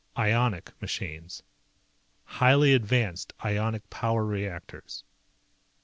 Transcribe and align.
Ionic 0.17 0.71
machines. 0.81 1.43
Highly 2.23 2.73
advanced 2.73 3.33
ionic 3.45 3.87
power 3.91 4.25
reactors. 4.25 5.03